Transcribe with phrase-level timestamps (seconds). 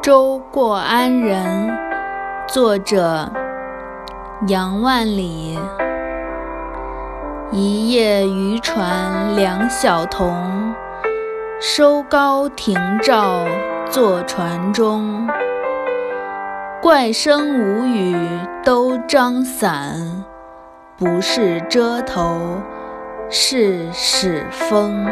[0.00, 1.76] 舟过安仁，
[2.46, 3.28] 作者
[4.46, 5.58] 杨万里。
[7.50, 10.72] 一叶渔船两小童，
[11.60, 13.44] 收篙停棹
[13.90, 15.26] 坐船中。
[16.80, 18.16] 怪声无语
[18.64, 20.24] 都张伞，
[20.96, 22.38] 不是遮头
[23.28, 25.04] 是使风。